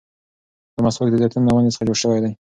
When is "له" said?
1.45-1.51